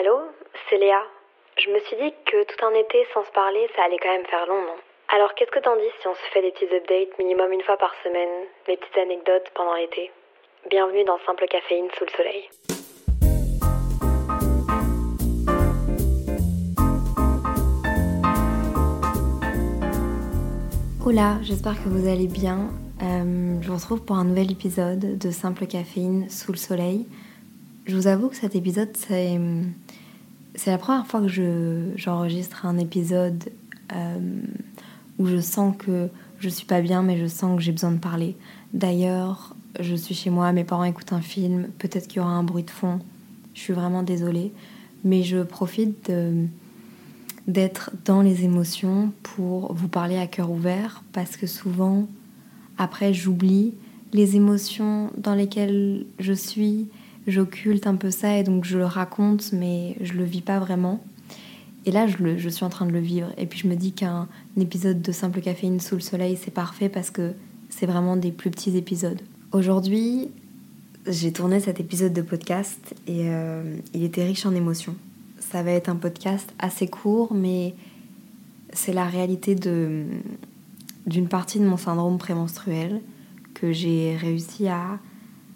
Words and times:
Allô 0.00 0.18
C'est 0.70 0.78
Léa. 0.78 1.02
Je 1.58 1.68
me 1.68 1.78
suis 1.80 1.96
dit 1.96 2.14
que 2.24 2.44
tout 2.44 2.64
un 2.64 2.72
été 2.72 3.06
sans 3.12 3.22
se 3.22 3.30
parler, 3.32 3.68
ça 3.76 3.82
allait 3.82 3.98
quand 3.98 4.08
même 4.08 4.24
faire 4.24 4.46
long, 4.46 4.62
non? 4.62 4.76
Alors 5.14 5.34
qu'est-ce 5.34 5.50
que 5.50 5.58
t'en 5.58 5.76
dis 5.76 5.90
si 6.00 6.08
on 6.08 6.14
se 6.14 6.22
fait 6.32 6.40
des 6.40 6.52
petits 6.52 6.74
updates 6.74 7.18
minimum 7.18 7.52
une 7.52 7.60
fois 7.60 7.76
par 7.76 7.94
semaine, 8.02 8.46
des 8.66 8.78
petites 8.78 8.96
anecdotes 8.96 9.50
pendant 9.54 9.74
l'été? 9.74 10.10
Bienvenue 10.70 11.04
dans 11.04 11.18
Simple 11.26 11.44
Caféine 11.48 11.88
sous 11.98 12.06
le 12.06 12.10
soleil. 12.12 12.48
Hola, 21.04 21.36
j'espère 21.42 21.74
que 21.74 21.90
vous 21.90 22.08
allez 22.08 22.28
bien. 22.28 22.70
Euh, 23.02 23.60
je 23.60 23.68
vous 23.68 23.76
retrouve 23.76 24.02
pour 24.02 24.16
un 24.16 24.24
nouvel 24.24 24.50
épisode 24.50 25.18
de 25.18 25.30
Simple 25.30 25.66
Caféine 25.66 26.30
sous 26.30 26.52
le 26.52 26.58
soleil. 26.58 27.06
Je 27.86 27.96
vous 27.96 28.06
avoue 28.06 28.28
que 28.28 28.36
cet 28.36 28.54
épisode, 28.54 28.90
c'est, 28.94 29.40
c'est 30.54 30.70
la 30.70 30.78
première 30.78 31.06
fois 31.06 31.20
que 31.20 31.28
je, 31.28 31.90
j'enregistre 31.96 32.66
un 32.66 32.78
épisode 32.78 33.50
euh, 33.92 34.18
où 35.18 35.26
je 35.26 35.40
sens 35.40 35.76
que 35.76 36.08
je 36.38 36.48
suis 36.48 36.66
pas 36.66 36.80
bien, 36.80 37.02
mais 37.02 37.18
je 37.18 37.26
sens 37.26 37.56
que 37.56 37.62
j'ai 37.62 37.72
besoin 37.72 37.92
de 37.92 37.98
parler. 37.98 38.36
D'ailleurs, 38.72 39.54
je 39.78 39.94
suis 39.94 40.14
chez 40.14 40.30
moi, 40.30 40.52
mes 40.52 40.64
parents 40.64 40.84
écoutent 40.84 41.12
un 41.12 41.20
film, 41.20 41.68
peut-être 41.78 42.08
qu'il 42.08 42.18
y 42.18 42.20
aura 42.20 42.32
un 42.32 42.42
bruit 42.42 42.64
de 42.64 42.70
fond. 42.70 43.00
Je 43.54 43.60
suis 43.60 43.72
vraiment 43.72 44.02
désolée, 44.02 44.52
mais 45.04 45.22
je 45.22 45.42
profite 45.42 46.10
d'être 47.46 47.90
dans 48.04 48.22
les 48.22 48.44
émotions 48.44 49.12
pour 49.22 49.72
vous 49.74 49.88
parler 49.88 50.16
à 50.16 50.26
cœur 50.26 50.50
ouvert 50.50 51.02
parce 51.12 51.36
que 51.36 51.46
souvent 51.46 52.06
après 52.78 53.12
j'oublie 53.12 53.74
les 54.12 54.36
émotions 54.36 55.10
dans 55.16 55.34
lesquelles 55.34 56.06
je 56.18 56.32
suis, 56.32 56.88
j'occulte 57.26 57.86
un 57.86 57.96
peu 57.96 58.10
ça 58.10 58.36
et 58.38 58.42
donc 58.42 58.64
je 58.64 58.78
le 58.78 58.84
raconte 58.84 59.52
mais 59.52 59.96
je 60.00 60.14
le 60.14 60.24
vis 60.24 60.42
pas 60.42 60.58
vraiment. 60.58 61.02
Et 61.86 61.92
là 61.92 62.06
je, 62.06 62.18
le, 62.18 62.38
je 62.38 62.48
suis 62.48 62.64
en 62.64 62.70
train 62.70 62.86
de 62.86 62.92
le 62.92 63.00
vivre 63.00 63.28
et 63.38 63.46
puis 63.46 63.58
je 63.58 63.66
me 63.66 63.74
dis 63.74 63.92
qu'un 63.92 64.28
épisode 64.58 65.00
de 65.02 65.12
Simple 65.12 65.40
Caféine 65.40 65.80
sous 65.80 65.94
le 65.94 66.00
soleil 66.00 66.38
c'est 66.42 66.50
parfait 66.50 66.88
parce 66.88 67.10
que 67.10 67.32
c'est 67.68 67.86
vraiment 67.86 68.16
des 68.16 68.32
plus 68.32 68.50
petits 68.50 68.76
épisodes. 68.76 69.20
Aujourd'hui 69.52 70.28
j'ai 71.06 71.32
tourné 71.32 71.60
cet 71.60 71.80
épisode 71.80 72.12
de 72.12 72.22
podcast 72.22 72.94
et 73.06 73.30
euh, 73.30 73.76
il 73.94 74.04
était 74.04 74.24
riche 74.24 74.44
en 74.44 74.54
émotions 74.54 74.94
ça 75.50 75.62
va 75.62 75.72
être 75.72 75.88
un 75.88 75.96
podcast 75.96 76.54
assez 76.60 76.86
court, 76.86 77.34
mais 77.34 77.74
c'est 78.72 78.92
la 78.92 79.04
réalité 79.04 79.56
de, 79.56 80.04
d'une 81.06 81.26
partie 81.26 81.58
de 81.58 81.64
mon 81.64 81.76
syndrome 81.76 82.18
prémenstruel 82.18 83.00
que 83.54 83.72
j'ai 83.72 84.16
réussi 84.16 84.68
à, 84.68 85.00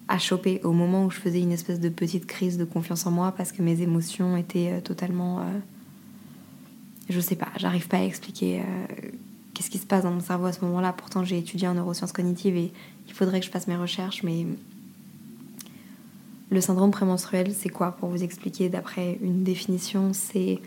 à 0.08 0.18
choper 0.18 0.60
au 0.64 0.72
moment 0.72 1.06
où 1.06 1.10
je 1.10 1.18
faisais 1.18 1.40
une 1.40 1.52
espèce 1.52 1.80
de 1.80 1.88
petite 1.88 2.26
crise 2.26 2.58
de 2.58 2.64
confiance 2.64 3.06
en 3.06 3.10
moi 3.10 3.32
parce 3.36 3.52
que 3.52 3.62
mes 3.62 3.80
émotions 3.80 4.36
étaient 4.36 4.72
euh, 4.72 4.80
totalement... 4.80 5.40
Euh, 5.40 5.44
je 7.08 7.20
sais 7.20 7.36
pas, 7.36 7.48
j'arrive 7.56 7.88
pas 7.88 7.98
à 7.98 8.02
expliquer 8.02 8.60
euh, 8.60 9.08
qu'est-ce 9.52 9.70
qui 9.70 9.78
se 9.78 9.86
passe 9.86 10.04
dans 10.04 10.10
mon 10.10 10.20
cerveau 10.20 10.46
à 10.46 10.52
ce 10.52 10.64
moment-là. 10.64 10.92
Pourtant 10.92 11.24
j'ai 11.24 11.38
étudié 11.38 11.68
en 11.68 11.74
neurosciences 11.74 12.12
cognitives 12.12 12.56
et 12.56 12.72
il 13.06 13.12
faudrait 13.12 13.40
que 13.40 13.46
je 13.46 13.50
fasse 13.50 13.66
mes 13.66 13.76
recherches, 13.76 14.22
mais 14.22 14.46
le 16.50 16.60
syndrome 16.60 16.90
prémenstruel, 16.90 17.52
c'est 17.54 17.68
quoi 17.68 17.92
Pour 17.92 18.10
vous 18.10 18.22
expliquer, 18.22 18.68
d'après 18.68 19.18
une 19.22 19.42
définition, 19.42 20.12
c'est 20.12 20.60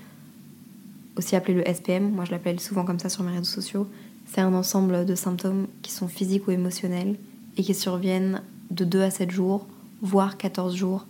aussi 1.16 1.36
appelé 1.36 1.54
le 1.54 1.74
SPM. 1.74 2.12
Moi, 2.12 2.26
je 2.26 2.32
l'appelle 2.32 2.60
souvent 2.60 2.84
comme 2.84 3.00
ça 3.00 3.10
sur 3.10 3.24
mes 3.24 3.32
réseaux 3.32 3.44
sociaux. 3.46 3.88
C'est 4.26 4.42
un 4.42 4.54
ensemble 4.54 5.06
de 5.06 5.16
symptômes 5.16 5.68
qui 5.82 5.92
sont 5.92 6.08
physiques 6.08 6.48
ou 6.48 6.52
émotionnels 6.52 7.16
et 7.56 7.64
qui 7.64 7.74
surviennent 7.74 8.42
de 8.72 8.86
2 8.86 9.02
à 9.02 9.10
7 9.10 9.32
jours, 9.32 9.68
voire 10.02 10.38
14 10.38 10.76
jours 10.76 11.06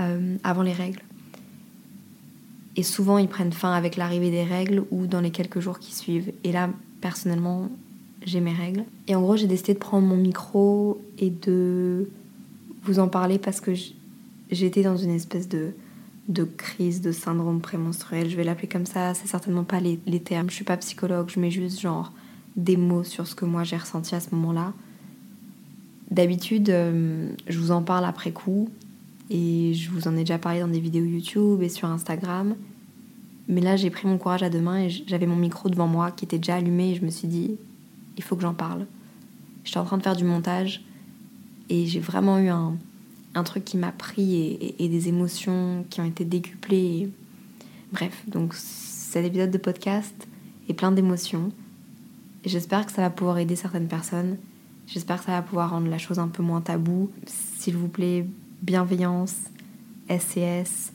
euh, 0.00 0.36
avant 0.44 0.62
les 0.62 0.72
règles. 0.72 1.02
Et 2.76 2.82
souvent, 2.82 3.18
ils 3.18 3.28
prennent 3.28 3.52
fin 3.52 3.72
avec 3.72 3.96
l'arrivée 3.96 4.30
des 4.30 4.44
règles 4.44 4.84
ou 4.90 5.06
dans 5.06 5.20
les 5.20 5.30
quelques 5.30 5.60
jours 5.60 5.78
qui 5.78 5.94
suivent. 5.94 6.32
Et 6.44 6.52
là, 6.52 6.70
personnellement, 7.00 7.68
j'ai 8.24 8.40
mes 8.40 8.52
règles. 8.52 8.84
Et 9.08 9.14
en 9.14 9.20
gros, 9.20 9.36
j'ai 9.36 9.46
décidé 9.46 9.74
de 9.74 9.78
prendre 9.78 10.06
mon 10.06 10.16
micro 10.16 11.00
et 11.18 11.30
de 11.30 12.08
vous 12.84 12.98
en 13.00 13.08
parler 13.08 13.38
parce 13.38 13.60
que 13.60 13.72
j'étais 14.50 14.82
dans 14.82 14.96
une 14.96 15.10
espèce 15.10 15.48
de, 15.48 15.72
de 16.28 16.44
crise 16.44 17.00
de 17.00 17.10
syndrome 17.10 17.60
prémenstruel. 17.60 18.28
Je 18.30 18.36
vais 18.36 18.44
l'appeler 18.44 18.68
comme 18.68 18.86
ça, 18.86 19.14
c'est 19.14 19.26
certainement 19.26 19.64
pas 19.64 19.80
les, 19.80 19.98
termes. 20.20 20.50
Je 20.50 20.54
suis 20.54 20.64
pas 20.64 20.76
psychologue, 20.76 21.30
je 21.30 21.40
mets 21.40 21.50
juste 21.50 21.80
genre 21.80 22.12
des 22.56 22.76
mots 22.76 23.04
sur 23.04 23.26
ce 23.26 23.34
que 23.34 23.44
moi 23.44 23.64
j'ai 23.64 23.76
ressenti 23.76 24.14
à 24.14 24.20
ce 24.20 24.34
moment-là. 24.34 24.72
D'habitude, 26.10 26.70
euh, 26.70 27.30
je 27.46 27.58
vous 27.58 27.70
en 27.70 27.82
parle 27.82 28.04
après 28.04 28.32
coup 28.32 28.70
et 29.30 29.74
je 29.74 29.90
vous 29.90 30.08
en 30.08 30.14
ai 30.14 30.20
déjà 30.20 30.38
parlé 30.38 30.60
dans 30.60 30.68
des 30.68 30.80
vidéos 30.80 31.04
YouTube 31.04 31.62
et 31.62 31.68
sur 31.68 31.88
Instagram. 31.88 32.56
Mais 33.46 33.60
là, 33.60 33.76
j'ai 33.76 33.90
pris 33.90 34.06
mon 34.06 34.18
courage 34.18 34.42
à 34.42 34.50
deux 34.50 34.60
mains 34.60 34.78
et 34.78 34.90
j'avais 34.90 35.26
mon 35.26 35.36
micro 35.36 35.68
devant 35.68 35.86
moi 35.86 36.10
qui 36.10 36.24
était 36.24 36.38
déjà 36.38 36.56
allumé 36.56 36.90
et 36.90 36.94
je 36.94 37.04
me 37.04 37.10
suis 37.10 37.28
dit, 37.28 37.56
il 38.16 38.22
faut 38.22 38.36
que 38.36 38.42
j'en 38.42 38.54
parle. 38.54 38.86
J'étais 39.64 39.78
en 39.78 39.84
train 39.84 39.98
de 39.98 40.02
faire 40.02 40.16
du 40.16 40.24
montage 40.24 40.82
et 41.68 41.86
j'ai 41.86 42.00
vraiment 42.00 42.38
eu 42.38 42.48
un, 42.48 42.76
un 43.34 43.44
truc 43.44 43.64
qui 43.64 43.76
m'a 43.76 43.92
pris 43.92 44.34
et, 44.36 44.84
et, 44.84 44.88
des 44.88 45.08
émotions 45.08 45.84
qui 45.90 46.00
ont 46.00 46.04
été 46.04 46.24
décuplées. 46.24 47.10
Bref, 47.92 48.24
donc 48.26 48.54
cet 48.54 49.24
épisode 49.24 49.50
de 49.50 49.58
podcast 49.58 50.26
est 50.68 50.74
plein 50.74 50.92
d'émotions. 50.92 51.52
J'espère 52.44 52.86
que 52.86 52.92
ça 52.92 53.02
va 53.02 53.10
pouvoir 53.10 53.38
aider 53.38 53.56
certaines 53.56 53.88
personnes. 53.88 54.38
J'espère 54.88 55.18
que 55.18 55.26
ça 55.26 55.32
va 55.32 55.42
pouvoir 55.42 55.70
rendre 55.70 55.88
la 55.88 55.98
chose 55.98 56.18
un 56.18 56.28
peu 56.28 56.42
moins 56.42 56.62
taboue. 56.62 57.10
S'il 57.26 57.76
vous 57.76 57.88
plaît, 57.88 58.24
bienveillance, 58.62 59.34
SCS 60.08 60.92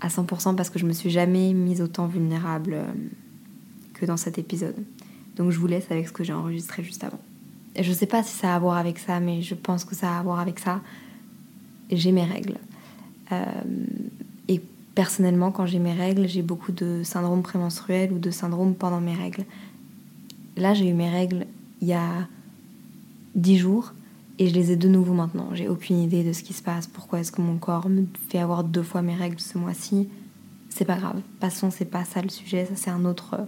à 0.00 0.06
100% 0.06 0.54
parce 0.54 0.70
que 0.70 0.78
je 0.78 0.86
me 0.86 0.92
suis 0.92 1.10
jamais 1.10 1.52
mise 1.52 1.82
autant 1.82 2.06
vulnérable 2.06 2.74
euh, 2.74 2.92
que 3.94 4.06
dans 4.06 4.16
cet 4.16 4.38
épisode. 4.38 4.76
Donc 5.36 5.50
je 5.50 5.58
vous 5.58 5.66
laisse 5.66 5.90
avec 5.90 6.06
ce 6.06 6.12
que 6.12 6.22
j'ai 6.22 6.32
enregistré 6.32 6.84
juste 6.84 7.02
avant. 7.02 7.18
Je 7.78 7.92
sais 7.92 8.06
pas 8.06 8.22
si 8.22 8.36
ça 8.36 8.52
a 8.52 8.56
à 8.56 8.58
voir 8.60 8.76
avec 8.76 9.00
ça, 9.00 9.18
mais 9.18 9.42
je 9.42 9.56
pense 9.56 9.84
que 9.84 9.96
ça 9.96 10.14
a 10.14 10.20
à 10.20 10.22
voir 10.22 10.38
avec 10.38 10.60
ça. 10.60 10.80
J'ai 11.90 12.12
mes 12.12 12.24
règles. 12.24 12.58
Euh, 13.32 13.44
et 14.46 14.62
personnellement, 14.94 15.50
quand 15.50 15.66
j'ai 15.66 15.80
mes 15.80 15.94
règles, 15.94 16.28
j'ai 16.28 16.42
beaucoup 16.42 16.70
de 16.70 17.02
syndrome 17.02 17.42
prémenstruel 17.42 18.12
ou 18.12 18.20
de 18.20 18.30
syndrome 18.30 18.74
pendant 18.76 19.00
mes 19.00 19.14
règles. 19.14 19.44
Là, 20.56 20.74
j'ai 20.74 20.88
eu 20.88 20.94
mes 20.94 21.10
règles 21.10 21.46
il 21.80 21.88
y 21.88 21.92
a 21.92 22.28
10 23.34 23.58
jours 23.58 23.92
et 24.38 24.48
je 24.48 24.54
les 24.54 24.72
ai 24.72 24.76
de 24.76 24.88
nouveau 24.88 25.12
maintenant. 25.12 25.50
J'ai 25.54 25.68
aucune 25.68 25.98
idée 25.98 26.24
de 26.24 26.32
ce 26.32 26.42
qui 26.42 26.52
se 26.52 26.62
passe. 26.62 26.86
Pourquoi 26.86 27.20
est-ce 27.20 27.32
que 27.32 27.42
mon 27.42 27.58
corps 27.58 27.88
me 27.88 28.06
fait 28.28 28.38
avoir 28.38 28.64
deux 28.64 28.82
fois 28.82 29.02
mes 29.02 29.14
règles 29.14 29.40
ce 29.40 29.58
mois-ci? 29.58 30.08
C'est 30.70 30.84
pas 30.84 30.96
grave. 30.96 31.20
Passons, 31.40 31.70
c'est 31.70 31.84
pas 31.84 32.04
ça 32.04 32.22
le 32.22 32.28
sujet. 32.28 32.64
Ça, 32.66 32.76
c'est 32.76 32.90
un 32.90 33.04
autre, 33.04 33.46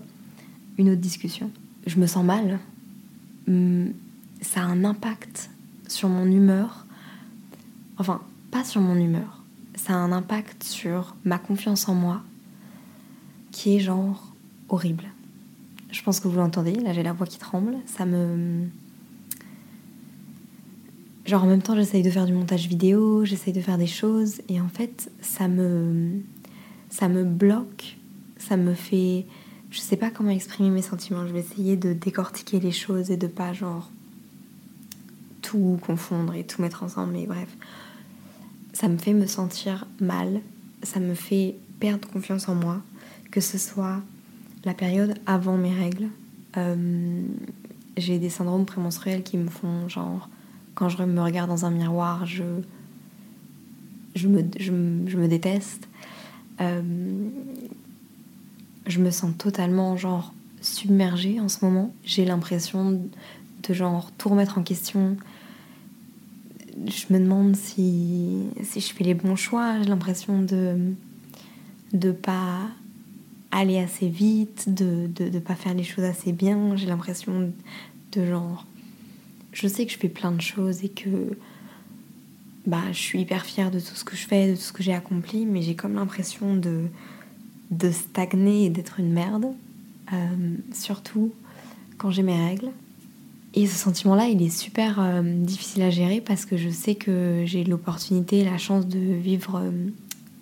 une 0.77 0.91
autre 0.91 1.01
discussion. 1.01 1.51
Je 1.87 1.99
me 1.99 2.07
sens 2.07 2.25
mal. 2.25 2.59
Hum, 3.49 3.93
ça 4.41 4.61
a 4.61 4.65
un 4.65 4.85
impact 4.85 5.51
sur 5.89 6.09
mon 6.09 6.27
humeur. 6.27 6.85
Enfin, 7.99 8.21
pas 8.51 8.65
sur 8.65 8.81
mon 8.81 8.97
humeur. 8.97 9.43
Ça 9.77 9.95
a 9.95 9.97
un 9.97 10.13
impact 10.13 10.63
sur 10.65 11.17
ma 11.25 11.39
confiance 11.39 11.89
en 11.89 11.95
moi 11.95 12.23
qui 13.51 13.77
est 13.77 13.81
genre 13.81 14.33
horrible. 14.69 15.05
Je 15.93 16.03
pense 16.03 16.19
que 16.19 16.27
vous 16.27 16.37
l'entendez, 16.37 16.73
là 16.75 16.93
j'ai 16.93 17.05
la 17.05 17.13
voix 17.13 17.27
qui 17.27 17.39
tremble. 17.39 17.77
Ça 17.87 18.05
me. 18.05 18.67
Genre 21.27 21.45
en 21.45 21.47
même 21.47 21.63
temps, 21.63 21.77
j'essaye 21.77 22.03
de 22.03 22.11
faire 22.11 22.27
du 22.27 22.33
montage 22.33 22.67
vidéo, 22.67 23.25
j'essaye 23.25 23.53
de 23.53 23.61
faire 23.61 23.79
des 23.79 23.87
choses, 23.87 24.41
et 24.49 24.61
en 24.61 24.69
fait, 24.69 25.13
ça 25.21 25.47
me. 25.47 26.21
Ça 26.91 27.09
me 27.09 27.23
bloque, 27.25 27.97
ça 28.39 28.57
me 28.57 28.75
fait. 28.75 29.27
Je 29.71 29.79
sais 29.79 29.97
pas 29.97 30.11
comment 30.11 30.31
exprimer 30.31 30.71
mes 30.71 30.83
sentiments, 30.83 31.27
je 31.27 31.33
vais 31.33 31.41
essayer 31.41 31.77
de 31.77 31.93
décortiquer 31.93 32.59
les 32.59 32.73
choses 32.73 33.11
et 33.11 33.17
de 33.17 33.29
pas 33.29 33.53
genre. 33.53 33.91
tout 35.43 35.79
confondre 35.87 36.35
et 36.35 36.45
tout 36.45 36.63
mettre 36.63 36.83
ensemble, 36.83 37.13
mais 37.13 37.27
bref. 37.27 37.57
Ça 38.73 38.89
me 38.89 38.97
fait 38.97 39.13
me 39.13 39.27
sentir 39.27 39.87
mal, 40.01 40.41
ça 40.83 40.99
me 40.99 41.15
fait 41.15 41.57
perdre 41.79 42.09
confiance 42.09 42.49
en 42.49 42.55
moi, 42.55 42.81
que 43.31 43.41
ce 43.41 43.59
soit 43.59 44.01
la 44.65 44.75
période 44.75 45.15
avant 45.27 45.57
mes 45.57 45.75
règles. 45.75 46.09
Euh, 46.57 47.23
j'ai 47.97 48.19
des 48.19 48.31
syndromes 48.31 48.67
prémenstruels 48.67 49.23
qui 49.23 49.37
me 49.37 49.49
font 49.49 49.89
genre 49.89 50.29
quand 50.75 50.89
je 50.89 51.03
me 51.03 51.21
regarde 51.21 51.51
dans 51.51 51.65
un 51.65 51.71
miroir, 51.71 52.25
je, 52.27 52.45
je, 54.15 54.29
me, 54.29 54.43
je, 54.59 54.73
me 54.73 55.29
déteste. 55.29 55.89
Euh, 56.61 56.81
je 58.87 58.99
me 58.99 59.11
sens 59.11 59.37
totalement 59.37 59.97
genre 59.97 60.33
submergée 60.61 61.41
en 61.41 61.49
ce 61.49 61.65
moment. 61.65 61.93
J'ai 62.05 62.25
l'impression 62.25 62.93
de 63.63 63.75
genre 63.75 64.11
tout 64.17 64.31
remettre 64.31 64.59
en 64.59 64.63
question. 64.63 65.17
Je 66.87 67.13
me 67.13 67.19
demande 67.19 67.55
si, 67.55 68.45
si 68.63 68.81
je 68.81 68.93
fais 68.95 69.05
les 69.05 69.15
bons 69.15 69.37
choix. 69.37 69.81
J'ai 69.83 69.89
l'impression 69.89 70.43
de 70.43 70.95
de 71.93 72.11
pas 72.11 72.69
aller 73.53 73.79
assez 73.79 74.09
vite, 74.09 74.73
de 74.75 75.09
ne 75.21 75.39
pas 75.39 75.55
faire 75.55 75.75
les 75.75 75.85
choses 75.85 76.05
assez 76.05 76.33
bien. 76.33 76.75
J'ai 76.75 76.87
l'impression 76.87 77.53
de 78.13 78.27
genre. 78.27 78.67
Je 79.53 79.69
sais 79.69 79.87
que 79.87 79.93
je 79.93 79.99
fais 79.99 80.09
plein 80.09 80.33
de 80.33 80.41
choses 80.41 80.83
et 80.83 80.89
que 80.89 81.37
bah, 82.67 82.83
je 82.93 82.99
suis 82.99 83.21
hyper 83.21 83.45
fière 83.45 83.71
de 83.71 83.79
tout 83.79 83.95
ce 83.95 84.05
que 84.05 84.17
je 84.17 84.27
fais, 84.27 84.51
de 84.51 84.55
tout 84.55 84.63
ce 84.63 84.73
que 84.73 84.83
j'ai 84.83 84.95
accompli, 84.95 85.47
mais 85.47 85.63
j'ai 85.63 85.75
comme 85.75 85.95
l'impression 85.95 86.57
de, 86.57 86.85
de 87.71 87.91
stagner 87.91 88.67
et 88.67 88.71
d'être 88.71 88.99
une 88.99 89.13
merde, 89.13 89.47
euh, 90.13 90.17
surtout 90.73 91.33
quand 91.99 92.11
j'ai 92.11 92.23
mes 92.23 92.37
règles. 92.37 92.71
Et 93.55 93.67
ce 93.67 93.77
sentiment-là, 93.77 94.29
il 94.29 94.41
est 94.43 94.57
super 94.57 94.99
euh, 94.99 95.23
difficile 95.23 95.83
à 95.83 95.91
gérer 95.91 96.23
parce 96.23 96.47
que 96.47 96.57
je 96.57 96.71
sais 96.71 96.95
que 96.95 97.43
j'ai 97.45 97.65
l'opportunité, 97.65 98.45
la 98.45 98.57
chance 98.57 98.87
de 98.87 98.99
vivre 98.99 99.57
euh, 99.57 99.71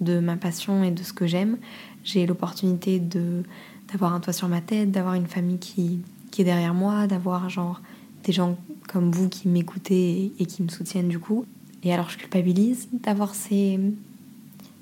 de 0.00 0.18
ma 0.18 0.36
passion 0.36 0.82
et 0.82 0.90
de 0.90 1.02
ce 1.02 1.12
que 1.12 1.26
j'aime, 1.26 1.58
j'ai 2.04 2.26
l'opportunité 2.26 2.98
de 2.98 3.42
d'avoir 3.90 4.14
un 4.14 4.20
toit 4.20 4.32
sur 4.32 4.48
ma 4.48 4.60
tête, 4.60 4.92
d'avoir 4.92 5.14
une 5.14 5.26
famille 5.26 5.58
qui, 5.58 5.98
qui 6.30 6.42
est 6.42 6.44
derrière 6.44 6.74
moi, 6.74 7.06
d'avoir 7.08 7.48
genre 7.50 7.80
des 8.24 8.32
gens 8.32 8.56
comme 8.88 9.10
vous 9.10 9.28
qui 9.28 9.48
m'écoutez 9.48 10.32
et, 10.38 10.46
qui 10.46 10.62
me 10.62 10.68
soutiennent 10.68 11.08
du 11.08 11.18
coup. 11.18 11.44
Et 11.82 11.92
alors 11.92 12.10
je 12.10 12.18
culpabilise 12.18 12.88
d'avoir 12.92 13.34
ces, 13.34 13.80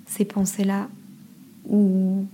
ces 0.06 0.24
pensées-là 0.24 0.88
où, 1.66 2.26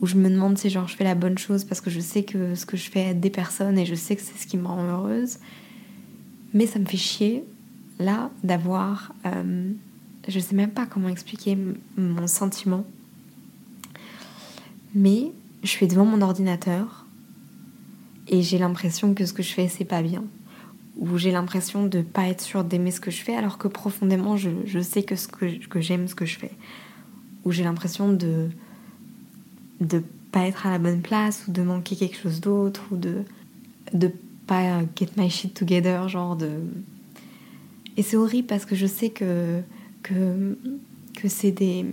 où 0.00 0.06
je 0.06 0.16
me 0.16 0.28
demande 0.28 0.58
si 0.58 0.70
genre 0.70 0.88
je 0.88 0.96
fais 0.96 1.04
la 1.04 1.14
bonne 1.14 1.38
chose 1.38 1.64
parce 1.64 1.80
que 1.80 1.90
je 1.90 2.00
sais 2.00 2.24
que 2.24 2.54
ce 2.54 2.66
que 2.66 2.76
je 2.76 2.90
fais 2.90 3.10
aide 3.10 3.20
des 3.20 3.30
personnes 3.30 3.78
et 3.78 3.86
je 3.86 3.94
sais 3.94 4.16
que 4.16 4.22
c'est 4.22 4.36
ce 4.36 4.46
qui 4.46 4.56
me 4.56 4.66
rend 4.66 4.84
heureuse. 4.84 5.38
Mais 6.52 6.66
ça 6.66 6.78
me 6.78 6.84
fait 6.84 6.96
chier 6.96 7.44
là 7.98 8.30
d'avoir... 8.42 9.14
Euh, 9.26 9.72
je 10.30 10.40
sais 10.40 10.54
même 10.54 10.70
pas 10.70 10.86
comment 10.86 11.08
expliquer 11.08 11.56
mon 11.96 12.26
sentiment. 12.26 12.84
Mais 14.94 15.32
je 15.62 15.68
suis 15.68 15.86
devant 15.86 16.04
mon 16.04 16.20
ordinateur 16.22 17.06
et 18.28 18.42
j'ai 18.42 18.58
l'impression 18.58 19.14
que 19.14 19.26
ce 19.26 19.32
que 19.32 19.42
je 19.42 19.52
fais 19.52 19.68
c'est 19.68 19.84
pas 19.84 20.02
bien. 20.02 20.24
Ou 20.96 21.18
j'ai 21.18 21.30
l'impression 21.30 21.86
de 21.86 22.02
pas 22.02 22.28
être 22.28 22.40
sûre 22.40 22.64
d'aimer 22.64 22.90
ce 22.90 23.00
que 23.00 23.10
je 23.10 23.22
fais 23.22 23.34
alors 23.34 23.58
que 23.58 23.68
profondément 23.68 24.36
je, 24.36 24.80
sais 24.80 25.02
que, 25.02 25.14
que 25.66 25.80
j'aime 25.80 26.08
ce 26.08 26.14
que 26.14 26.26
je 26.26 26.38
fais. 26.38 26.52
Ou 27.44 27.52
j'ai 27.52 27.64
l'impression 27.64 28.12
de 28.12 28.48
de 29.80 30.02
pas 30.30 30.46
être 30.46 30.66
à 30.66 30.70
la 30.70 30.78
bonne 30.78 31.00
place 31.00 31.46
ou 31.48 31.52
de 31.52 31.62
manquer 31.62 31.96
quelque 31.96 32.16
chose 32.16 32.40
d'autre 32.40 32.82
ou 32.90 32.96
de 32.96 33.22
de 33.94 34.12
pas 34.46 34.80
get 34.96 35.08
my 35.16 35.30
shit 35.30 35.54
together 35.54 36.08
genre 36.08 36.36
de. 36.36 36.50
Et 37.96 38.02
c'est 38.02 38.16
horrible 38.16 38.46
parce 38.46 38.64
que 38.64 38.74
je 38.74 38.86
sais 38.86 39.10
que 39.10 39.60
que 40.02 40.56
c'est 41.28 41.52
des 41.52 41.86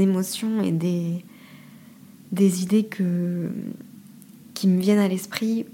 émotions 0.00 0.62
et 0.62 0.72
des, 0.72 2.62
idées 2.62 2.88
qui 4.54 4.68
me 4.68 4.80
viennent 4.80 4.98
à 4.98 5.08
l'esprit 5.08 5.66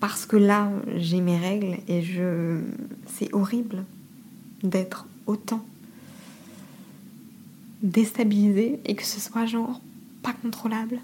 parce 0.00 0.26
que 0.26 0.36
là 0.36 0.70
j'ai 0.96 1.20
mes 1.20 1.38
règles 1.38 1.78
et 1.88 2.02
je 2.02 2.60
c'est 3.06 3.32
horrible 3.34 3.84
d'être 4.62 5.06
autant 5.26 5.64
déstabilisée 7.82 8.80
et 8.84 8.94
que 8.94 9.04
ce 9.04 9.20
soit 9.20 9.46
genre 9.46 9.80
pas 10.22 10.32
contrôlable. 10.32 11.00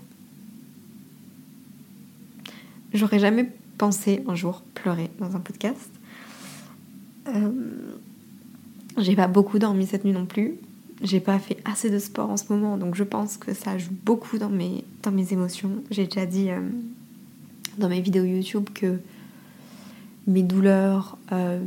J'aurais 2.93 3.19
jamais 3.19 3.51
pensé 3.79 4.23
un 4.27 4.35
jour 4.35 4.63
pleurer 4.75 5.11
dans 5.19 5.35
un 5.37 5.41
podcast. 5.41 5.91
Euh, 7.29 7.51
j'ai 8.99 9.17
pas 9.17 9.29
beaucoup 9.29 9.59
dormi 9.59 9.87
cette 9.87 10.05
nuit 10.05 10.13
non 10.13 10.27
plus. 10.27 10.55
J'ai 11.03 11.21
pas 11.21 11.39
fait 11.39 11.59
assez 11.65 11.91
de 11.91 11.99
sport 11.99 12.31
en 12.31 12.37
ce 12.37 12.53
moment, 12.53 12.77
donc 12.77 12.95
je 12.95 13.03
pense 13.03 13.37
que 13.37 13.55
ça 13.55 13.77
joue 13.77 13.95
beaucoup 14.05 14.39
dans 14.39 14.49
mes, 14.49 14.85
dans 15.03 15.11
mes 15.11 15.33
émotions. 15.33 15.83
J'ai 15.91 16.05
déjà 16.05 16.27
dit 16.27 16.51
euh, 16.51 16.61
dans 17.79 17.89
mes 17.89 18.01
vidéos 18.01 18.25
YouTube 18.25 18.69
que 18.73 19.01
mes 20.29 20.43
douleurs 20.43 21.19
euh, 21.33 21.61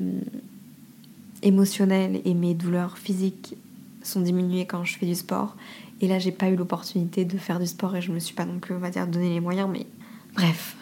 émotionnelles 1.44 2.22
et 2.24 2.34
mes 2.34 2.54
douleurs 2.54 2.98
physiques 2.98 3.56
sont 4.04 4.22
diminuées 4.22 4.66
quand 4.66 4.86
je 4.86 4.98
fais 4.98 5.06
du 5.06 5.16
sport. 5.16 5.58
Et 6.00 6.08
là, 6.08 6.20
j'ai 6.20 6.32
pas 6.32 6.50
eu 6.50 6.56
l'opportunité 6.56 7.26
de 7.26 7.38
faire 7.38 7.60
du 7.60 7.68
sport 7.68 7.96
et 7.96 8.02
je 8.02 8.12
me 8.12 8.20
suis 8.20 8.36
pas 8.36 8.46
non 8.46 8.60
plus, 8.60 8.76
on 8.76 8.80
va 8.80 8.90
dire, 8.90 9.08
donné 9.08 9.30
les 9.30 9.40
moyens, 9.40 9.70
mais 9.72 9.86
bref. 10.34 10.78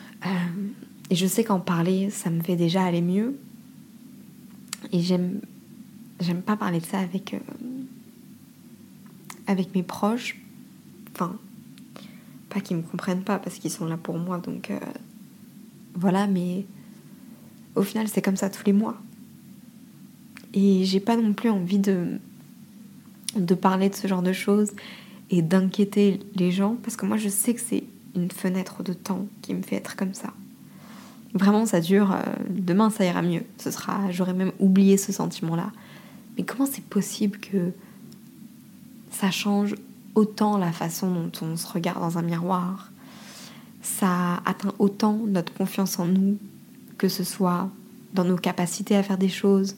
Et 1.10 1.16
je 1.16 1.28
sais 1.28 1.44
qu'en 1.44 1.60
parler, 1.60 2.10
ça 2.10 2.30
me 2.30 2.42
fait 2.42 2.56
déjà 2.56 2.84
aller 2.84 3.02
mieux. 3.02 3.38
Et 4.92 5.02
j'aime, 5.02 5.42
pas 6.46 6.56
parler 6.58 6.80
de 6.80 6.86
ça 6.86 7.00
avec 7.00 7.36
avec 9.48 9.76
mes 9.76 9.84
proches, 9.84 10.40
enfin, 11.14 11.36
pas 12.50 12.62
qu'ils 12.62 12.78
me 12.78 12.82
comprennent 12.82 13.24
pas 13.24 13.40
parce 13.40 13.58
qu'ils 13.58 13.72
sont 13.72 13.86
là 13.86 13.98
pour 13.98 14.18
moi, 14.18 14.38
donc 14.38 14.72
euh, 14.72 14.80
voilà, 15.96 16.28
mais 16.28 16.66
au 17.76 17.84
final, 17.84 18.08
c'est 18.08 18.22
comme 18.22 18.38
ça 18.38 18.50
tous 18.50 18.64
les 18.66 18.74
mois. 18.74 18.98
Et 20.54 20.86
j'ai 20.86 21.00
pas 21.00 21.18
non 21.18 21.34
plus 21.34 21.50
envie 21.50 21.80
de, 21.80 22.20
de 23.36 23.56
parler 23.56 23.90
de 23.90 23.96
ce 23.96 24.08
genre 24.08 24.22
de 24.22 24.34
choses 24.34 24.72
et 25.30 25.42
d'inquiéter 25.42 26.20
les 26.36 26.52
gens 26.52 26.76
parce 26.84 26.96
que 26.96 27.06
moi, 27.06 27.18
je 27.18 27.30
sais 27.30 27.54
que 27.54 27.62
c'est 27.62 27.84
une 28.16 28.30
fenêtre 28.30 28.84
de 28.84 28.94
temps 28.94 29.26
qui 29.42 29.56
me 29.56 29.64
fait 29.64 29.78
être 29.78 29.96
comme 29.96 30.14
ça. 30.14 30.34
Vraiment, 31.34 31.66
ça 31.66 31.82
dure. 31.82 32.12
Euh, 32.12 32.22
demain, 32.50 32.90
ça 32.90 33.06
ira 33.06 33.22
mieux. 33.22 33.44
Ce 33.58 33.72
sera. 33.72 34.12
J'aurais 34.12 34.34
même 34.34 34.52
oublié 34.60 34.98
ce 34.98 35.12
sentiment-là. 35.12 35.72
Mais 36.38 36.44
comment 36.44 36.66
c'est 36.66 36.84
possible 36.84 37.40
que 37.40 37.72
ça 39.12 39.32
change 39.32 39.76
autant 40.16 40.58
la 40.58 40.72
façon 40.72 41.12
dont 41.12 41.32
on 41.42 41.58
se 41.58 41.68
regarde 41.68 42.00
dans 42.00 42.18
un 42.18 42.22
miroir? 42.22 42.92
Ça 43.82 44.42
atteint 44.46 44.74
autant 44.80 45.14
notre 45.14 45.54
confiance 45.54 46.00
en 46.00 46.06
nous, 46.06 46.38
que 46.98 47.10
ce 47.10 47.24
soit 47.24 47.70
dans 48.14 48.24
nos 48.24 48.38
capacités 48.38 48.96
à 48.96 49.04
faire 49.04 49.18
des 49.18 49.30
choses, 49.30 49.76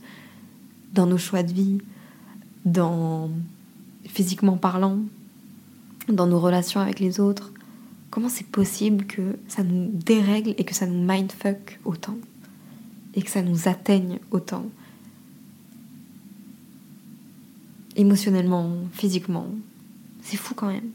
dans 0.93 1.07
nos 1.07 1.17
choix 1.17 1.41
de 1.41 1.51
vie, 1.51 1.79
dans 2.65 3.29
physiquement 4.05 4.57
parlant, 4.57 5.00
dans 6.09 6.27
nos 6.27 6.39
relations 6.39 6.81
avec 6.81 7.00
les 7.00 7.19
autres. 7.19 7.51
Comment 8.15 8.29
c'est 8.29 8.48
possible 8.48 9.03
que 9.07 9.38
ça 9.50 9.62
nous 9.62 9.91
dérègle 9.91 10.55
et 10.57 10.63
que 10.63 10.74
ça 10.74 10.86
nous 10.86 11.05
mindfuck 11.05 11.81
autant 11.84 12.15
et 13.13 13.22
que 13.22 13.29
ça 13.29 13.41
nous 13.41 13.67
atteigne 13.67 14.19
autant 14.31 14.67
émotionnellement, 17.98 18.72
physiquement? 18.93 19.50
C'est 20.22 20.38
fou 20.38 20.53
quand 20.55 20.69
même. 20.69 20.91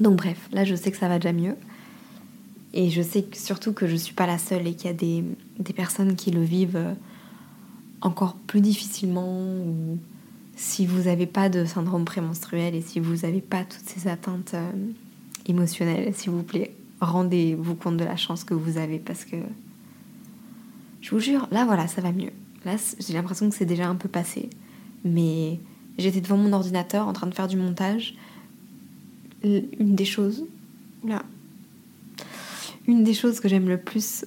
Donc 0.00 0.16
bref, 0.16 0.48
là 0.50 0.64
je 0.64 0.74
sais 0.74 0.90
que 0.90 0.96
ça 0.96 1.06
va 1.06 1.20
déjà 1.20 1.32
mieux. 1.32 1.54
Et 2.74 2.90
je 2.90 3.00
sais 3.00 3.24
surtout 3.32 3.72
que 3.72 3.86
je 3.86 3.92
ne 3.92 3.98
suis 3.98 4.14
pas 4.14 4.26
la 4.26 4.36
seule 4.36 4.66
et 4.66 4.74
qu'il 4.74 4.90
y 4.90 4.92
a 4.92 4.94
des, 4.94 5.22
personnes 5.74 6.16
qui 6.16 6.32
le 6.32 6.42
vivent 6.42 6.74
euh, 6.74 6.94
encore 8.00 8.34
plus 8.34 8.62
difficilement. 8.62 9.40
Ou 9.42 9.96
si 10.56 10.86
vous 10.86 11.02
n'avez 11.02 11.26
pas 11.26 11.48
de 11.48 11.66
syndrome 11.66 12.04
prémenstruel 12.04 12.74
et 12.74 12.80
si 12.80 12.98
vous 12.98 13.18
n'avez 13.18 13.40
pas 13.40 13.62
toutes 13.62 13.88
ces 13.88 14.08
atteintes 14.08 14.54
euh, 14.54 14.72
émotionnelles, 15.50 16.14
s'il 16.14 16.30
vous 16.30 16.42
plaît, 16.42 16.72
rendez-vous 17.00 17.74
compte 17.74 17.96
de 17.96 18.04
la 18.04 18.16
chance 18.16 18.44
que 18.44 18.54
vous 18.54 18.78
avez 18.78 18.98
parce 18.98 19.24
que 19.24 19.36
je 21.00 21.10
vous 21.10 21.20
jure, 21.20 21.48
là 21.50 21.64
voilà, 21.64 21.86
ça 21.86 22.00
va 22.00 22.12
mieux. 22.12 22.32
Là, 22.64 22.76
j'ai 22.98 23.14
l'impression 23.14 23.48
que 23.48 23.56
c'est 23.56 23.64
déjà 23.64 23.88
un 23.88 23.94
peu 23.94 24.08
passé 24.08 24.50
mais 25.04 25.58
j'étais 25.98 26.20
devant 26.20 26.36
mon 26.36 26.52
ordinateur 26.52 27.08
en 27.08 27.12
train 27.12 27.26
de 27.26 27.34
faire 27.34 27.48
du 27.48 27.56
montage. 27.56 28.14
une 29.42 29.94
des 29.94 30.04
choses, 30.04 30.44
là, 31.04 31.22
une 32.86 33.04
des 33.04 33.14
choses 33.14 33.40
que 33.40 33.48
j'aime 33.48 33.68
le 33.68 33.78
plus 33.78 34.24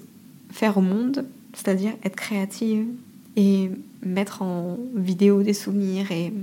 faire 0.51 0.77
au 0.77 0.81
monde, 0.81 1.25
c'est-à-dire 1.53 1.93
être 2.03 2.15
créative 2.15 2.87
et 3.35 3.69
mettre 4.03 4.41
en 4.41 4.77
vidéo 4.95 5.43
des 5.43 5.53
souvenirs 5.53 6.11
et, 6.11 6.33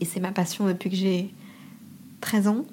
et 0.00 0.04
c'est 0.04 0.20
ma 0.20 0.32
passion 0.32 0.66
depuis 0.66 0.90
que 0.90 0.96
j'ai 0.96 1.30
13 2.20 2.48
ans. 2.48 2.64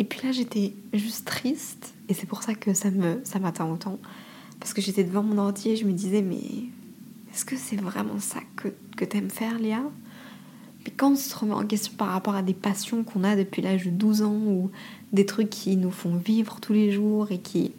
Et 0.00 0.04
puis 0.04 0.26
là, 0.26 0.32
j'étais 0.32 0.72
juste 0.94 1.26
triste 1.26 1.92
et 2.08 2.14
c'est 2.14 2.26
pour 2.26 2.42
ça 2.42 2.54
que 2.54 2.72
ça 2.72 2.90
me 2.90 3.20
ça 3.22 3.38
m'atteint 3.38 3.70
autant 3.70 3.98
parce 4.58 4.72
que 4.72 4.80
j'étais 4.80 5.04
devant 5.04 5.22
mon 5.22 5.36
ordi 5.36 5.68
et 5.68 5.76
je 5.76 5.84
me 5.84 5.92
disais 5.92 6.22
mais 6.22 6.40
est-ce 7.32 7.44
que 7.44 7.54
c'est 7.54 7.76
vraiment 7.76 8.18
ça 8.18 8.40
que, 8.56 8.68
que 8.96 9.04
t'aimes 9.04 9.30
faire, 9.30 9.58
Léa? 9.58 9.82
Mais 10.84 10.92
quand 10.96 11.12
on 11.12 11.16
se 11.16 11.36
remet 11.36 11.52
en 11.52 11.66
question 11.66 11.92
par 11.98 12.08
rapport 12.08 12.34
à 12.34 12.42
des 12.42 12.54
passions 12.54 13.04
qu'on 13.04 13.24
a 13.24 13.36
depuis 13.36 13.60
l'âge 13.60 13.84
de 13.84 13.90
12 13.90 14.22
ans 14.22 14.40
ou 14.46 14.70
des 15.12 15.26
trucs 15.26 15.50
qui 15.50 15.76
nous 15.76 15.90
font 15.90 16.16
vivre 16.16 16.60
tous 16.60 16.72
les 16.72 16.90
jours 16.90 17.30
et 17.30 17.38
qui. 17.38 17.72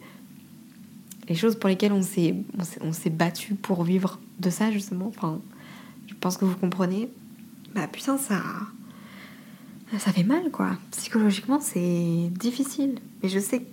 les 1.28 1.34
choses 1.34 1.56
pour 1.56 1.68
lesquelles 1.68 1.92
on 1.92 2.02
s'est, 2.02 2.36
on 2.80 2.92
s'est, 2.92 3.10
battu 3.10 3.54
pour 3.54 3.82
vivre 3.82 4.20
de 4.38 4.48
ça, 4.48 4.70
justement, 4.70 5.08
enfin, 5.08 5.40
je 6.06 6.14
pense 6.14 6.36
que 6.36 6.44
vous 6.44 6.56
comprenez. 6.56 7.08
Bah 7.74 7.88
putain, 7.88 8.16
ça. 8.16 8.40
Ça 9.98 10.10
fait 10.10 10.24
mal, 10.24 10.50
quoi. 10.50 10.70
Psychologiquement, 10.90 11.60
c'est 11.60 12.30
difficile. 12.38 12.98
Mais 13.22 13.28
je 13.28 13.38
sais. 13.38 13.66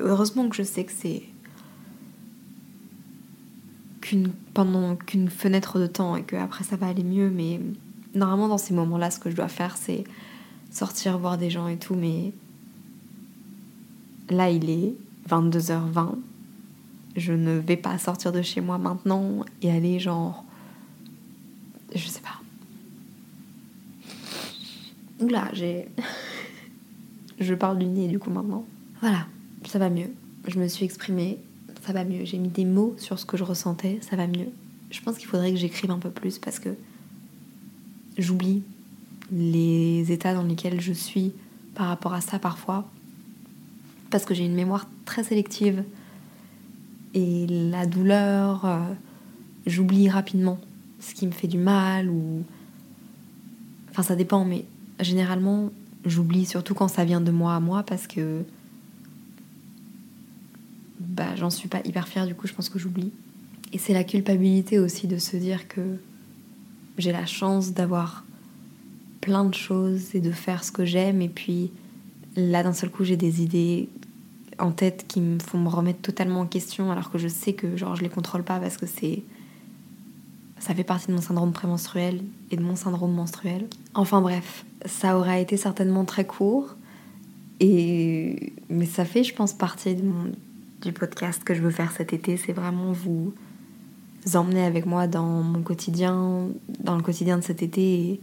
Heureusement 0.00 0.48
que 0.48 0.56
je 0.56 0.64
sais 0.64 0.84
que 0.84 0.92
c'est 0.92 1.22
qu'une 4.00 4.32
pendant 4.54 4.96
qu'une 4.96 5.28
fenêtre 5.28 5.78
de 5.78 5.86
temps 5.86 6.16
et 6.16 6.22
que 6.22 6.34
après 6.34 6.64
ça 6.64 6.76
va 6.76 6.88
aller 6.88 7.04
mieux 7.04 7.30
mais 7.30 7.60
normalement 8.14 8.48
dans 8.48 8.58
ces 8.58 8.74
moments-là 8.74 9.10
ce 9.10 9.20
que 9.20 9.30
je 9.30 9.36
dois 9.36 9.48
faire 9.48 9.76
c'est 9.76 10.04
sortir 10.70 11.18
voir 11.18 11.38
des 11.38 11.50
gens 11.50 11.68
et 11.68 11.76
tout 11.76 11.94
mais 11.94 12.32
là 14.30 14.50
il 14.50 14.70
est 14.70 14.94
22h20 15.28 16.14
je 17.16 17.32
ne 17.32 17.58
vais 17.58 17.76
pas 17.76 17.98
sortir 17.98 18.32
de 18.32 18.42
chez 18.42 18.60
moi 18.60 18.78
maintenant 18.78 19.44
et 19.62 19.70
aller 19.70 20.00
genre 20.00 20.44
je 21.94 22.08
sais 22.08 22.22
pas 22.22 22.40
Oula, 25.20 25.48
j'ai 25.52 25.88
je 27.40 27.54
parle 27.54 27.78
du 27.78 27.86
nez 27.86 28.08
du 28.08 28.18
coup 28.18 28.30
maintenant 28.30 28.64
voilà 29.00 29.26
ça 29.66 29.78
va 29.78 29.90
mieux 29.90 30.10
je 30.46 30.58
me 30.58 30.68
suis 30.68 30.84
exprimée 30.84 31.38
ça 31.84 31.92
va 31.92 32.04
mieux. 32.04 32.24
J'ai 32.24 32.38
mis 32.38 32.48
des 32.48 32.64
mots 32.64 32.94
sur 32.98 33.18
ce 33.18 33.24
que 33.24 33.36
je 33.36 33.44
ressentais, 33.44 33.98
ça 34.02 34.16
va 34.16 34.26
mieux. 34.26 34.48
Je 34.90 35.00
pense 35.00 35.16
qu'il 35.16 35.26
faudrait 35.26 35.50
que 35.50 35.58
j'écrive 35.58 35.90
un 35.90 35.98
peu 35.98 36.10
plus 36.10 36.38
parce 36.38 36.58
que 36.58 36.70
j'oublie 38.18 38.62
les 39.32 40.10
états 40.12 40.34
dans 40.34 40.42
lesquels 40.42 40.80
je 40.80 40.92
suis 40.92 41.32
par 41.74 41.88
rapport 41.88 42.12
à 42.12 42.20
ça 42.20 42.38
parfois. 42.38 42.88
Parce 44.10 44.24
que 44.24 44.34
j'ai 44.34 44.44
une 44.44 44.54
mémoire 44.54 44.88
très 45.04 45.22
sélective. 45.22 45.84
Et 47.14 47.46
la 47.48 47.86
douleur, 47.86 48.64
euh, 48.64 48.80
j'oublie 49.66 50.08
rapidement 50.08 50.58
ce 51.00 51.14
qui 51.14 51.26
me 51.26 51.32
fait 51.32 51.48
du 51.48 51.58
mal 51.58 52.08
ou... 52.10 52.44
Enfin 53.90 54.02
ça 54.02 54.16
dépend, 54.16 54.44
mais 54.44 54.64
généralement 55.02 55.70
j'oublie 56.06 56.46
surtout 56.46 56.74
quand 56.74 56.88
ça 56.88 57.04
vient 57.04 57.20
de 57.20 57.30
moi 57.30 57.54
à 57.54 57.60
moi 57.60 57.82
parce 57.82 58.06
que 58.06 58.44
bah, 61.00 61.34
j'en 61.36 61.50
suis 61.50 61.68
pas 61.68 61.80
hyper 61.84 62.08
fière, 62.08 62.26
du 62.26 62.34
coup, 62.34 62.46
je 62.46 62.52
pense 62.52 62.68
que 62.68 62.78
j'oublie. 62.78 63.12
Et 63.72 63.78
c'est 63.78 63.94
la 63.94 64.04
culpabilité 64.04 64.78
aussi 64.78 65.06
de 65.06 65.18
se 65.18 65.36
dire 65.36 65.66
que 65.68 65.98
j'ai 66.98 67.12
la 67.12 67.26
chance 67.26 67.72
d'avoir 67.72 68.24
plein 69.20 69.44
de 69.44 69.54
choses 69.54 70.14
et 70.14 70.20
de 70.20 70.30
faire 70.30 70.64
ce 70.64 70.72
que 70.72 70.84
j'aime. 70.84 71.22
Et 71.22 71.28
puis 71.28 71.70
là, 72.36 72.62
d'un 72.62 72.72
seul 72.72 72.90
coup, 72.90 73.04
j'ai 73.04 73.16
des 73.16 73.42
idées 73.42 73.88
en 74.58 74.72
tête 74.72 75.06
qui 75.08 75.20
me 75.20 75.38
font 75.38 75.58
me 75.58 75.68
remettre 75.68 76.00
totalement 76.00 76.40
en 76.40 76.46
question, 76.46 76.90
alors 76.90 77.10
que 77.10 77.18
je 77.18 77.28
sais 77.28 77.54
que 77.54 77.76
genre 77.76 77.96
je 77.96 78.02
les 78.02 78.10
contrôle 78.10 78.42
pas 78.42 78.60
parce 78.60 78.76
que 78.76 78.86
c'est 78.86 79.22
ça 80.60 80.74
fait 80.74 80.84
partie 80.84 81.08
de 81.08 81.12
mon 81.12 81.22
syndrome 81.22 81.52
prémenstruel 81.52 82.22
et 82.50 82.56
de 82.56 82.62
mon 82.62 82.76
syndrome 82.76 83.14
menstruel. 83.14 83.66
Enfin 83.94 84.20
bref, 84.20 84.64
ça 84.84 85.18
aura 85.18 85.38
été 85.38 85.56
certainement 85.56 86.04
très 86.04 86.26
court 86.26 86.76
et 87.58 88.52
mais 88.68 88.86
ça 88.86 89.04
fait 89.04 89.24
je 89.24 89.34
pense 89.34 89.52
partie 89.52 89.96
du 90.82 90.92
podcast 90.92 91.42
que 91.42 91.54
je 91.54 91.62
veux 91.62 91.70
faire 91.70 91.92
cet 91.92 92.12
été, 92.12 92.36
c'est 92.36 92.52
vraiment 92.52 92.92
vous 92.92 93.32
emmener 94.34 94.62
avec 94.62 94.84
moi 94.84 95.06
dans 95.06 95.42
mon 95.42 95.62
quotidien, 95.62 96.48
dans 96.78 96.96
le 96.96 97.02
quotidien 97.02 97.38
de 97.38 97.42
cet 97.42 97.62
été 97.62 97.80
et 97.82 98.20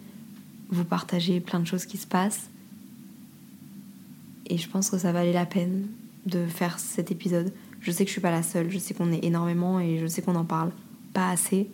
vous 0.69 0.85
partager 0.85 1.39
plein 1.39 1.59
de 1.59 1.65
choses 1.65 1.85
qui 1.85 1.97
se 1.97 2.07
passent. 2.07 2.49
Et 4.45 4.57
je 4.57 4.69
pense 4.69 4.91
que 4.91 4.97
ça 4.97 5.11
valait 5.11 5.33
la 5.33 5.45
peine 5.45 5.87
de 6.27 6.45
faire 6.45 6.77
cet 6.77 7.11
épisode. 7.11 7.51
Je 7.81 7.91
sais 7.91 8.03
que 8.05 8.09
je 8.09 8.13
suis 8.13 8.21
pas 8.21 8.31
la 8.31 8.43
seule, 8.43 8.69
je 8.69 8.77
sais 8.77 8.93
qu'on 8.93 9.11
est 9.11 9.25
énormément 9.25 9.79
et 9.79 9.97
je 9.97 10.05
sais 10.05 10.21
qu'on 10.21 10.35
en 10.35 10.45
parle 10.45 10.71
pas 11.13 11.29
assez 11.29 11.67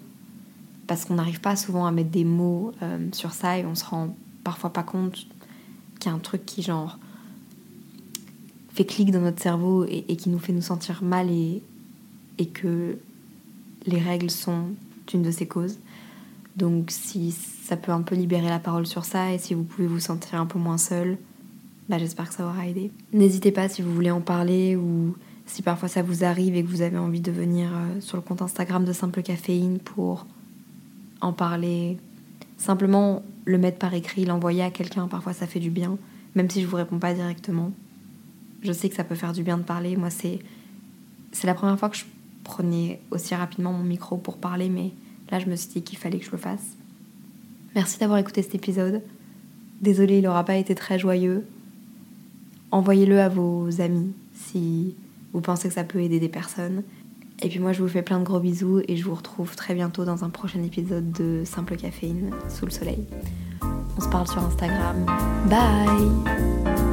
parce 0.88 1.06
qu'on 1.06 1.16
n'arrive 1.16 1.42
pas 1.42 1.56
souvent 1.56 1.86
à 1.86 1.92
mettre 1.92 2.10
des 2.10 2.25
mots 2.25 2.72
euh, 2.82 3.08
sur 3.12 3.32
ça 3.32 3.58
et 3.58 3.66
on 3.66 3.75
se 3.75 3.86
rend 3.86 4.16
parfois 4.44 4.72
pas 4.72 4.84
compte 4.84 5.28
qu'il 6.00 6.10
y 6.10 6.13
a 6.13 6.13
un 6.13 6.20
truc 6.20 6.46
qui 6.46 6.62
genre 6.62 6.98
fait 8.74 8.86
clic 8.86 9.12
dans 9.12 9.22
notre 9.22 9.42
cerveau 9.42 9.86
et, 9.86 10.16
qui 10.16 10.30
nous 10.30 10.40
fait 10.40 10.52
nous 10.52 10.62
sentir 10.62 11.04
mal 11.04 11.30
et, 11.30 11.62
et 12.40 12.48
que 12.48 12.98
les 13.86 14.00
règles 14.00 14.32
sont 14.32 14.70
une 15.13 15.22
de 15.22 15.32
ces 15.32 15.48
causes. 15.48 15.78
Donc 16.56 16.90
si 16.90 17.32
ça 17.32 17.78
peut 17.78 17.92
un 17.92 18.02
peu 18.02 18.16
libérer 18.16 18.50
la 18.50 18.60
parole 18.60 18.88
sur 18.88 19.06
ça 19.06 19.32
et 19.32 19.38
si 19.38 19.54
vous 19.54 19.63
pouvez 19.63 19.88
vous 19.88 20.00
sentir 20.00 20.40
un 20.40 20.46
peu 20.46 20.58
moins 20.58 20.78
seul, 20.78 21.18
bah 21.90 21.98
j'espère 22.00 22.30
que 22.30 22.36
ça 22.36 22.46
aura 22.46 22.68
aidé. 22.68 22.92
N'hésitez 23.12 23.52
pas 23.52 23.70
si 23.70 23.82
vous 23.82 23.94
voulez 23.94 24.12
en 24.12 24.22
parler 24.22 24.75
ou 24.75 25.16
si 25.46 25.62
parfois 25.62 25.90
ça 25.90 26.02
vous 26.02 26.24
arrive 26.24 26.56
et 26.56 26.63
que 26.63 26.70
vous 26.70 26.82
avez 26.82 26.98
envie 26.98 27.22
de 27.22 27.32
venir 27.32 27.70
euh, 27.74 28.02
sur 28.02 28.18
le 28.18 28.24
compte 28.24 28.42
Instagram 28.42 28.86
de 28.86 28.94
Simple 28.94 29.22
Caféine 29.22 29.80
pour 29.80 30.25
en 31.24 31.34
parler. 31.34 31.98
Simplement 32.58 33.24
le 33.46 33.58
mettre 33.58 33.77
par 33.77 33.94
écrit, 33.94 34.25
l'envoyer 34.25 34.63
à 34.63 34.72
quelqu'un, 34.72 35.08
parfois 35.08 35.34
ça 35.34 35.48
fait 35.48 35.60
du 35.60 35.70
bien, 35.70 35.98
même 36.36 36.50
si 36.50 36.62
je 36.62 36.68
vous 36.68 36.77
réponds 36.77 37.00
pas 37.00 37.13
directement. 37.13 37.72
Je 38.62 38.72
sais 38.72 38.89
que 38.89 38.96
ça 38.96 39.03
peut 39.03 39.15
faire 39.15 39.34
du 39.34 39.44
bien 39.44 39.58
de 39.58 39.63
parler. 39.63 39.98
Moi, 39.98 40.10
c'est 40.10 40.39
c'est 41.32 41.48
la 41.48 41.56
première 41.56 41.80
fois 41.80 41.89
que 41.89 41.98
je 41.98 42.06
prenais 42.44 43.01
aussi 43.12 43.34
rapidement 43.34 43.74
mon 43.74 43.84
micro 43.84 44.18
pour 44.18 44.38
parler, 44.38 44.70
mais 44.70 44.92
là, 45.32 45.39
je 45.39 45.48
me 45.48 45.56
suis 45.56 45.70
dit 45.70 45.82
qu'il 45.82 45.98
fallait 45.98 46.20
que 46.20 46.25
je 46.25 46.32
le 46.32 46.38
fasse. 46.38 46.77
Merci 47.75 47.98
d'avoir 48.00 48.20
écouté 48.20 48.44
cet 48.44 48.56
épisode. 48.56 49.01
Désolée, 49.82 50.20
il 50.20 50.24
n'aura 50.24 50.46
pas 50.46 50.56
été 50.56 50.75
très 50.75 51.00
joyeux. 51.00 51.46
Envoyez-le 52.72 53.20
à 53.20 53.30
vos 53.30 53.82
amis 53.82 54.13
si 54.34 54.96
vous 55.34 55.42
pensez 55.42 55.68
que 55.68 55.74
ça 55.74 55.84
peut 55.84 56.00
aider 56.00 56.20
des 56.20 56.30
personnes. 56.30 56.84
Et 57.44 57.50
puis 57.50 57.60
moi, 57.60 57.74
je 57.74 57.82
vous 57.82 57.90
fais 57.90 58.02
plein 58.02 58.20
de 58.20 58.24
gros 58.24 58.40
bisous 58.40 58.82
et 58.88 58.96
je 58.96 59.04
vous 59.04 59.14
retrouve 59.14 59.56
très 59.56 59.74
bientôt 59.74 60.06
dans 60.06 60.24
un 60.24 60.30
prochain 60.30 60.64
épisode 60.64 61.12
de 61.12 61.44
Simple 61.44 61.76
Caféine 61.76 62.32
sous 62.48 62.66
le 62.66 62.72
soleil. 62.72 63.06
On 63.98 64.02
se 64.02 64.10
parle 64.10 64.28
sur 64.28 64.40
Instagram. 64.40 65.06
Bye 65.50 66.93